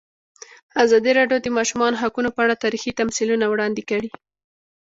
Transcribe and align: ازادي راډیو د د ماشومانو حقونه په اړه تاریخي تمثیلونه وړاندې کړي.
ازادي 0.83 1.11
راډیو 1.19 1.39
د 1.41 1.43
د 1.45 1.47
ماشومانو 1.57 1.99
حقونه 2.03 2.29
په 2.33 2.39
اړه 2.45 2.61
تاریخي 2.63 2.91
تمثیلونه 2.99 3.45
وړاندې 3.47 3.81
کړي. 3.89 4.07